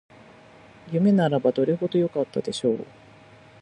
[0.91, 2.87] 夢ならばどれほどよかったでしょう